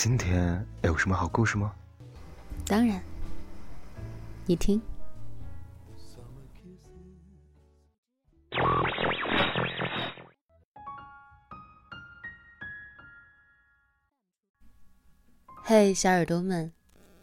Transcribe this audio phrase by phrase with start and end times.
[0.00, 1.74] 今天有什么好故事吗？
[2.64, 3.02] 当然，
[4.46, 4.80] 你听。
[15.64, 16.72] 嘿，小耳朵们，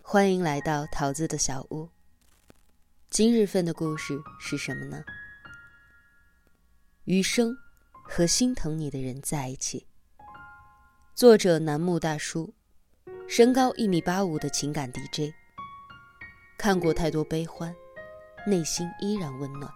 [0.00, 1.90] 欢迎来到桃子的小屋。
[3.10, 5.04] 今日份的故事是什么呢？
[7.04, 7.54] 余生
[8.02, 9.86] 和心疼你的人在一起。
[11.14, 12.54] 作者楠木大叔，
[13.34, 15.32] 身高一米八五的情感 DJ。
[16.58, 17.74] 看过太多悲欢，
[18.46, 19.72] 内心依然温暖。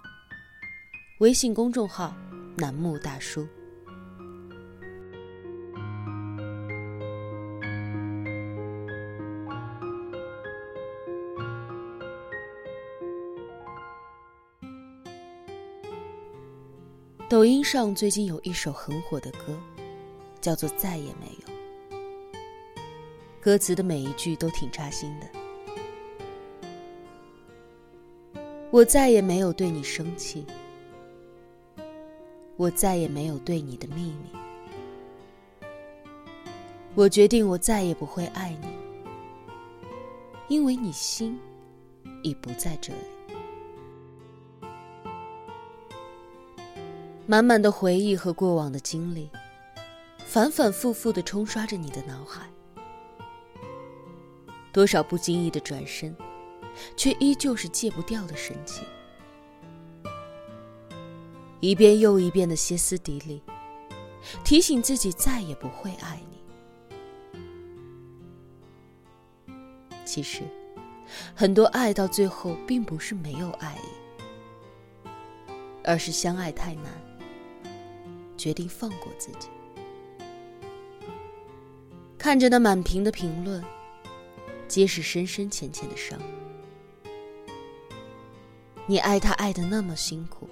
[1.20, 2.14] 微信公众号
[2.58, 3.48] 楠木大叔。
[17.26, 19.58] 抖音上最近有一首很火的歌，
[20.42, 21.45] 叫做《再也没有》。
[23.46, 25.26] 歌词的每一句都挺扎心的。
[28.72, 30.44] 我再也没有对你生气，
[32.56, 35.68] 我再也没有对你的秘密。
[36.96, 38.66] 我决定，我再也不会爱你，
[40.48, 41.38] 因为你心
[42.24, 42.98] 已不在这里。
[47.28, 49.30] 满满的回忆和过往的经历，
[50.18, 52.50] 反反复复的冲刷着你的脑海。
[54.76, 56.14] 多少不经意的转身，
[56.98, 58.84] 却依旧是戒不掉的深情。
[61.60, 63.40] 一遍又一遍的歇斯底里，
[64.44, 66.20] 提醒自己再也不会爱
[69.46, 69.54] 你。
[70.04, 70.42] 其实，
[71.34, 75.08] 很多爱到最后，并不是没有爱意，
[75.84, 76.92] 而是相爱太难。
[78.36, 79.48] 决定放过自己，
[82.18, 83.64] 看着那满屏的评论，
[84.68, 86.20] 皆是深深浅浅的伤。
[88.86, 90.48] 你爱他爱的那么辛苦，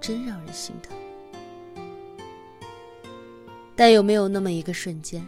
[0.00, 0.96] 真让人心疼。
[3.76, 5.26] 但有没有那么一个瞬间，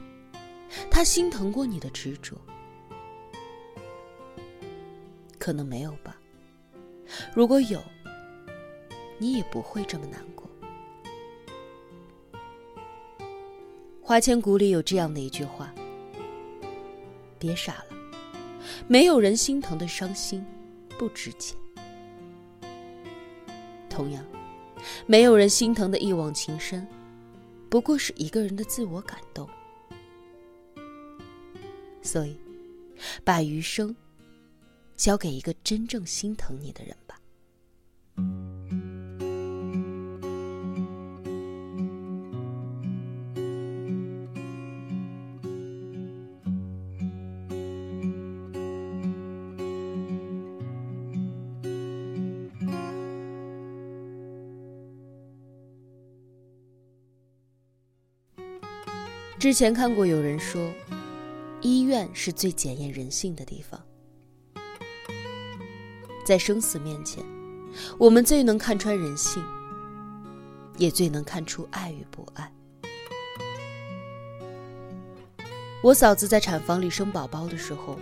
[0.91, 2.37] 他心疼过你的执着？
[5.39, 6.17] 可能没有吧。
[7.35, 7.81] 如果有，
[9.19, 10.51] 你也不会这么难过。
[14.03, 15.73] 花千骨里有这样的一句话
[17.39, 17.97] ：“别傻了，
[18.89, 20.45] 没有人心疼的伤心
[20.99, 21.57] 不值钱。
[23.89, 24.25] 同样，
[25.07, 26.87] 没有人心疼的一往情深，
[27.69, 29.49] 不过是一个人的自我感动。
[32.03, 32.39] 所以，
[33.25, 33.95] 把余生
[34.97, 36.97] 交给一个真正心疼你的人。”
[59.39, 60.73] 之前看过有人说，
[61.61, 63.81] 医院是最检验人性的地方。
[66.25, 67.23] 在生死面前，
[67.99, 69.45] 我们最能看穿人性，
[70.79, 72.51] 也最能看出爱与不爱。
[75.83, 77.99] 我嫂子在产房里生宝宝的时候，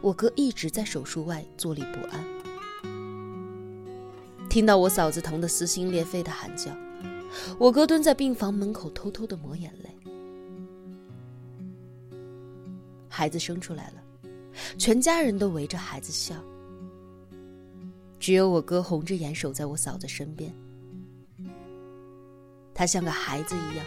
[0.00, 2.24] 我哥一直在手术外坐立不安。
[4.48, 6.70] 听到我嫂子疼得撕心裂肺的喊叫，
[7.58, 9.93] 我哥蹲在病房门口偷偷的抹眼泪。
[13.16, 14.02] 孩子生出来了，
[14.76, 16.34] 全家人都围着孩子笑，
[18.18, 20.52] 只有我哥红着眼守在我嫂子身边。
[22.74, 23.86] 他像个孩子一样，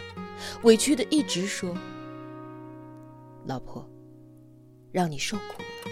[0.62, 1.76] 委屈的一直说
[3.44, 3.86] ：“老婆，
[4.90, 5.90] 让你受苦了。”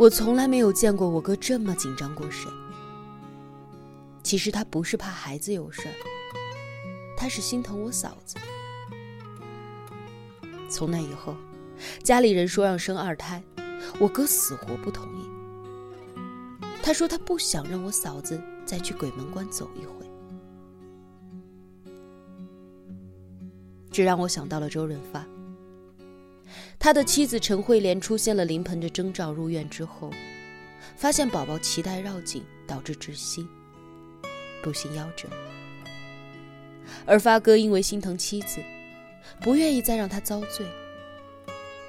[0.00, 2.50] 我从来没有见过我哥这么紧张过谁。
[4.24, 5.94] 其实他不是怕孩子有事儿，
[7.16, 8.36] 他是心疼我嫂子。
[10.76, 11.34] 从那以后，
[12.02, 13.42] 家里人说让生二胎，
[13.98, 15.26] 我哥死活不同意。
[16.82, 20.06] 他说他不想让我嫂子再去鬼门关走一回。
[23.90, 25.26] 这让我想到了周润发。
[26.78, 30.10] 他的妻子陈慧莲出现了临盆的征兆，入院之后，
[30.94, 33.48] 发现宝宝脐带绕颈，导致窒息，
[34.62, 35.26] 不幸夭折。
[37.06, 38.60] 而发哥因为心疼妻子。
[39.40, 40.66] 不愿意再让他遭罪，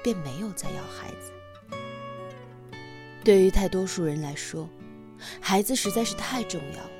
[0.02, 1.32] 便没有再要孩子。
[3.24, 4.68] 对于大多数人来说，
[5.40, 6.90] 孩子实在是太重要了。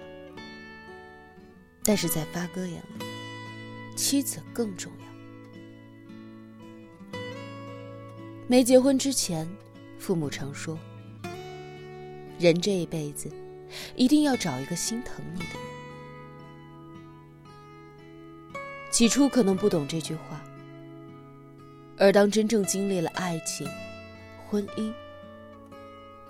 [1.84, 3.04] 但是在发哥眼里，
[3.96, 5.08] 妻子更重要。
[8.46, 9.48] 没结婚之前，
[9.98, 10.78] 父母常说
[12.38, 13.30] ：“人这一辈子，
[13.94, 15.62] 一定要找一个心疼你的人。”
[18.98, 20.44] 起初可能不懂这句话，
[21.96, 23.64] 而当真正经历了爱情、
[24.44, 24.92] 婚姻，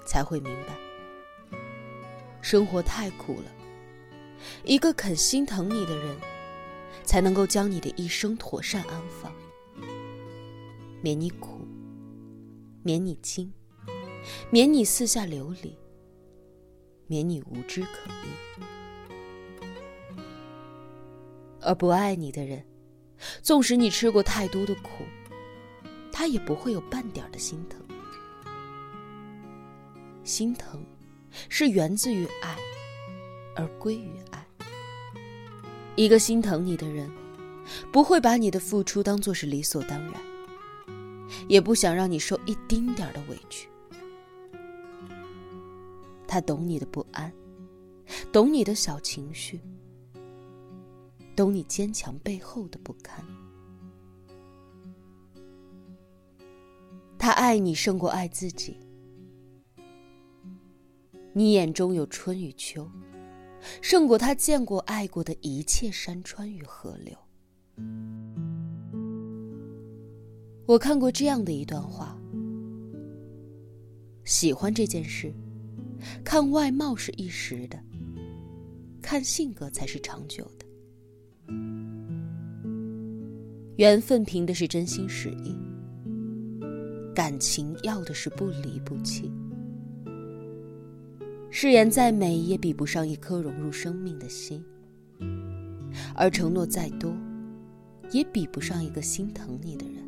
[0.04, 1.58] 才会明白，
[2.42, 3.50] 生活太苦了。
[4.64, 6.14] 一个肯心疼你的人，
[7.04, 9.32] 才能够将你的一生妥善安放，
[11.00, 11.66] 免你苦，
[12.82, 13.50] 免你惊，
[14.50, 15.74] 免你四下流离，
[17.06, 18.62] 免你无枝可依。
[21.68, 22.64] 而不爱你的人，
[23.42, 25.04] 纵使你吃过太多的苦，
[26.10, 27.78] 他也不会有半点的心疼。
[30.24, 30.82] 心疼，
[31.50, 32.56] 是源自于爱，
[33.54, 34.42] 而归于爱。
[35.94, 37.10] 一个心疼你的人，
[37.92, 40.14] 不会把你的付出当做是理所当然，
[41.48, 43.68] 也不想让你受一丁点的委屈。
[46.26, 47.30] 他懂你的不安，
[48.32, 49.60] 懂你的小情绪。
[51.38, 53.24] 懂你坚强背后的不堪，
[57.16, 58.76] 他爱你胜过爱自己。
[61.32, 62.90] 你眼中有春与秋，
[63.80, 67.16] 胜过他见过爱过的一切山川与河流。
[70.66, 72.18] 我看过这样的一段话：
[74.24, 75.32] 喜欢这件事，
[76.24, 77.80] 看外貌是一时的，
[79.00, 80.66] 看性格才是长久的。
[83.78, 85.56] 缘分凭的是真心实意，
[87.14, 89.30] 感情要的是不离不弃。
[91.48, 94.60] 誓言再美，也比不上一颗融入生命的心；
[96.12, 97.16] 而承诺再多，
[98.10, 100.04] 也比不上一个心疼你的人。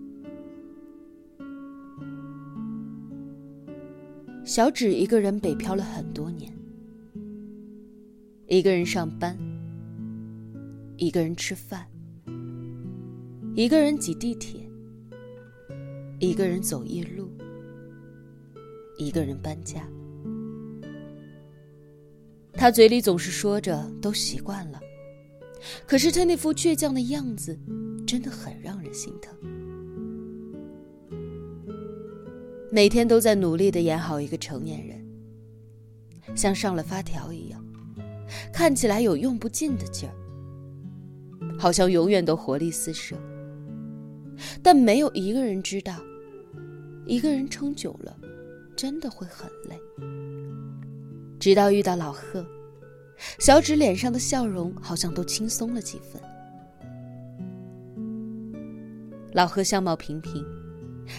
[4.44, 6.52] 小芷一个人北漂了很多年，
[8.48, 9.38] 一个人上班。
[10.96, 11.86] 一个人吃饭，
[13.56, 14.60] 一个人挤地铁，
[16.20, 17.28] 一个人走夜路，
[18.96, 19.86] 一个人搬家。
[22.52, 24.80] 他嘴里总是说着都习惯了，
[25.84, 27.58] 可是他那副倔强的样子，
[28.06, 29.34] 真的很让人心疼。
[32.70, 37.64] 每天都在努力的演好一个成年人，像上了发条一样，
[38.52, 40.14] 看起来有用不尽的劲儿。
[41.58, 43.16] 好像永远都活力四射，
[44.62, 45.96] 但没有一个人知道，
[47.06, 48.16] 一个人撑久了，
[48.76, 49.78] 真的会很累。
[51.38, 52.44] 直到遇到老贺，
[53.38, 56.20] 小芷脸上的笑容好像都轻松了几分。
[59.32, 60.44] 老贺相貌平平，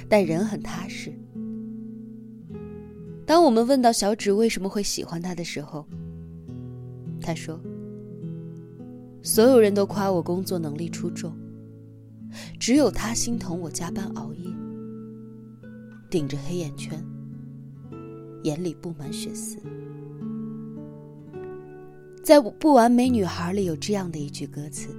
[0.09, 1.13] 但人很踏实。
[3.25, 5.85] 当我们问到小芷为什么会喜欢他的时候，
[7.21, 7.59] 他说。
[9.23, 11.31] 所有人都夸我工作能力出众，
[12.59, 14.50] 只有他心疼我加班熬夜，
[16.09, 17.04] 顶着黑眼圈，
[18.44, 19.57] 眼里布满血丝。
[22.23, 24.90] 在《不完美女孩》里有这样的一句歌词：“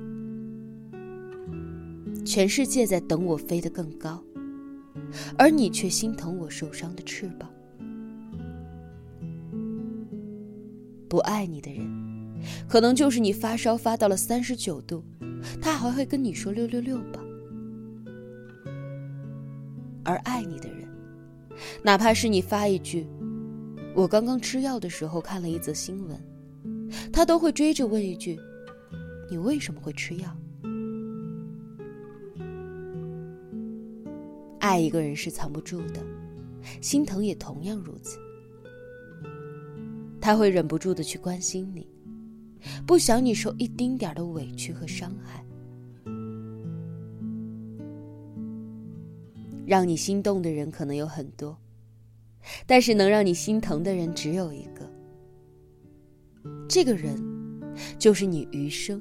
[2.27, 4.23] 全世界在等我飞得更高，
[5.39, 7.49] 而你却心疼我受伤的翅膀。”
[11.09, 12.03] 不爱你的人。
[12.69, 15.05] 可能就是你发烧发到了三十九度，
[15.61, 17.22] 他还会跟你说六六六吧。
[20.05, 20.89] 而爱你的人，
[21.83, 23.07] 哪怕是你发一句
[23.95, 26.19] “我刚刚吃药的时候看了一则新闻”，
[27.13, 28.39] 他都会追着问一句
[29.31, 30.37] “你为什么会吃药？”
[34.59, 36.01] 爱一个人是藏不住的，
[36.81, 38.19] 心疼也同样如此。
[40.21, 41.87] 他会忍不住的去关心你。
[42.87, 45.42] 不想你受一丁点的委屈和伤害，
[49.67, 51.57] 让你心动的人可能有很多，
[52.67, 54.91] 但是能让你心疼的人只有一个。
[56.69, 57.17] 这个人，
[57.99, 59.01] 就是你余生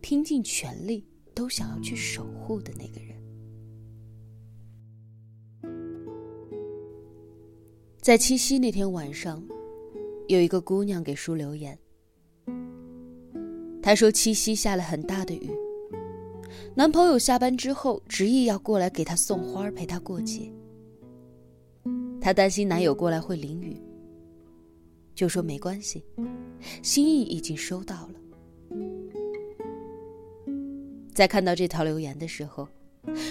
[0.00, 1.04] 拼尽全力
[1.34, 3.16] 都想要去守护的那个人。
[8.00, 9.42] 在七夕那天晚上，
[10.28, 11.76] 有一个姑娘给书留言。
[13.82, 15.50] 她说：“七夕下了很大的雨，
[16.78, 20.52] 男朋友下班之后执意要过来给她送花，陪她过节。
[22.20, 23.80] 她担心男友过来会淋雨，
[25.14, 26.04] 就说没关系，
[26.82, 28.14] 心意已经收到了。
[31.14, 32.68] 在看到这条留言的时候，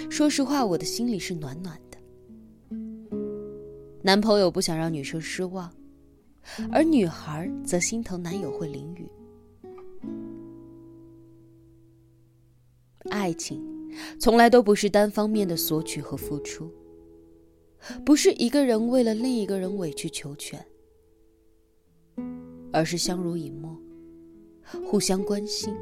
[0.10, 2.00] 说实话，我的心里是暖暖的。
[4.02, 5.72] 男朋友不想让女生失望，
[6.72, 9.08] 而女孩则心疼男友会淋雨。
[13.26, 13.60] 爱情
[14.20, 16.70] 从来都不是单方面的索取和付出，
[18.06, 20.64] 不是一个人为了另一个人委曲求全，
[22.72, 23.76] 而是相濡以沫，
[24.86, 25.74] 互相关心，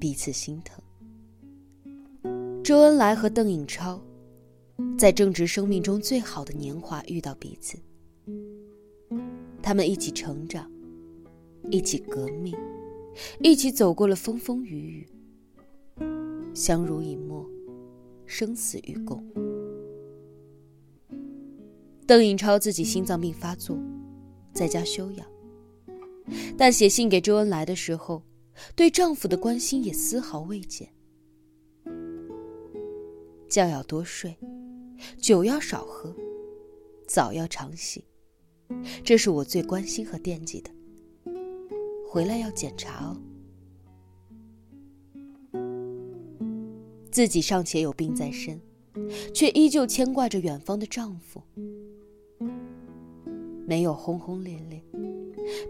[0.00, 0.82] 彼此心疼。
[2.64, 4.02] 周恩来和邓颖超
[4.96, 7.76] 在正值生命中最好的年华遇到彼此，
[9.60, 10.70] 他们一起成长，
[11.70, 12.56] 一起革命，
[13.42, 15.08] 一起走过了风风雨雨。
[16.58, 17.48] 相濡以沫，
[18.26, 19.24] 生死与共。
[22.04, 23.78] 邓颖超自己心脏病发作，
[24.52, 25.24] 在家休养，
[26.56, 28.20] 但写信给周恩来的时候，
[28.74, 30.92] 对丈夫的关心也丝毫未减。
[33.48, 34.36] 觉要多睡，
[35.16, 36.12] 酒要少喝，
[37.06, 38.04] 澡要常洗，
[39.04, 40.72] 这是我最关心和惦记的。
[42.10, 43.16] 回来要检查哦。
[47.10, 48.60] 自己尚且有病在身，
[49.34, 51.42] 却依旧牵挂着远方的丈夫。
[53.66, 54.82] 没有轰轰烈烈，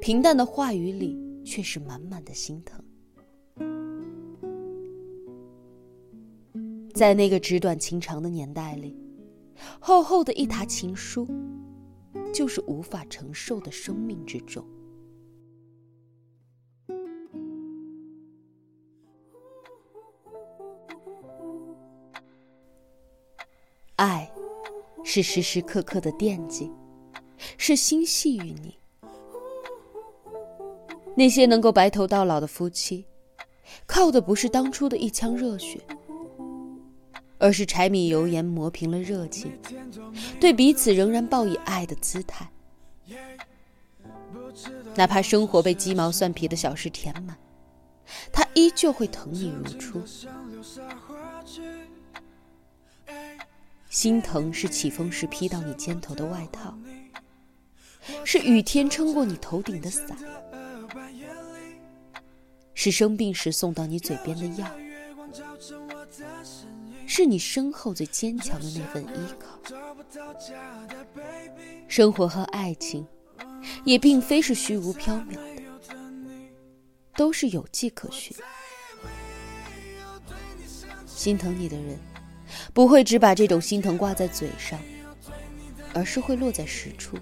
[0.00, 2.82] 平淡的话语里却是满满的心疼。
[6.94, 8.96] 在那个纸短情长的年代里，
[9.80, 11.26] 厚厚的一沓情书，
[12.32, 14.64] 就是无法承受的生命之重。
[25.10, 26.70] 是时时刻刻的惦记，
[27.56, 28.76] 是心系于你。
[31.16, 33.06] 那些能够白头到老的夫妻，
[33.86, 35.80] 靠的不是当初的一腔热血，
[37.38, 39.50] 而是柴米油盐磨平了热情，
[40.38, 42.46] 对彼此仍然抱以爱的姿态。
[44.94, 47.34] 哪怕生活被鸡毛蒜皮的小事填满，
[48.30, 50.02] 他依旧会疼你如初。
[53.88, 56.76] 心疼是起风时披到你肩头的外套，
[58.24, 60.16] 是雨天撑过你头顶的伞，
[62.74, 64.70] 是生病时送到你嘴边的药，
[67.06, 69.58] 是你身后最坚强的那份依靠。
[71.88, 73.06] 生活和爱情，
[73.84, 75.40] 也并非是虚无缥缈的，
[77.16, 78.36] 都是有迹可循。
[81.06, 81.98] 心疼你的人。
[82.72, 84.78] 不会只把这种心疼挂在嘴上，
[85.94, 87.16] 而是会落在实处。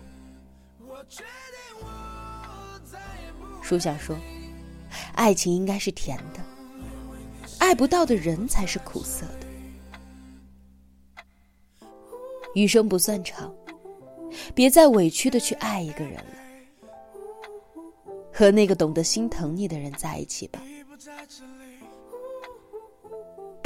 [3.63, 4.17] 书想说，
[5.15, 6.41] 爱情应该是甜的，
[7.59, 9.47] 爱不到的人才是苦涩的。
[12.55, 13.55] 余生不算长，
[14.55, 16.37] 别再委屈的去爱一个人了，
[18.33, 20.63] 和那个懂得心疼你的人在一起吧。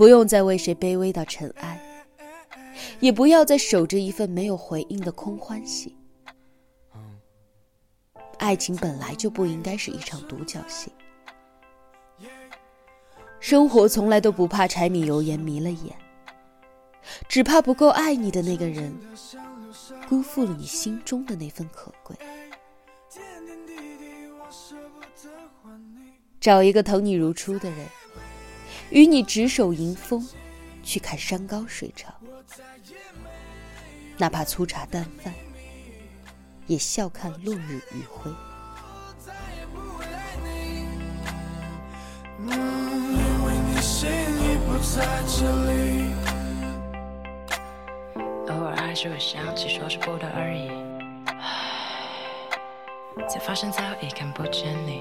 [0.01, 1.79] 不用再为谁卑微到尘埃，
[3.01, 5.95] 也不要再守着一份没有回应的空欢喜。
[8.39, 10.91] 爱情本来就不应该是一场独角戏。
[13.41, 15.95] 生活从来都不怕柴米油盐迷了眼，
[17.29, 18.99] 只怕不够爱你的那个人，
[20.09, 22.17] 辜负了你心中的那份可贵。
[26.41, 27.87] 找一个疼你如初的人。
[28.91, 30.27] 与你执手迎风，
[30.83, 32.13] 去看山高水长，
[34.19, 35.33] 哪怕粗茶淡饭，
[36.67, 38.31] 也笑看落日余晖。
[48.49, 50.69] 偶尔还是会想起，说是不得而已，
[53.31, 55.01] 才发现早已看不见你。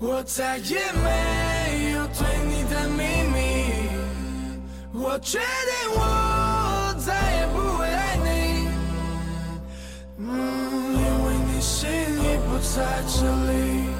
[0.00, 3.38] 我再也没有对你的秘密，
[4.92, 8.28] 我决定我再也不会爱你，
[10.18, 10.24] 嗯
[10.94, 12.58] 因为你心已不。
[12.60, 13.99] 在这里。